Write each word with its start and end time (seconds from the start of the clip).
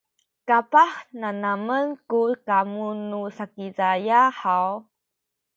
kapah 0.47 0.91
nanamen 1.19 1.85
ku 2.09 2.21
kamu 2.47 2.87
nu 3.09 3.21
Sakizaya 3.37 4.21
haw? 4.39 4.71